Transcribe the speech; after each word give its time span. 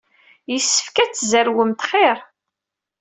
Yessefk 0.51 0.95
ad 1.03 1.11
tzerwemt 1.13 1.85
xir. 1.89 2.17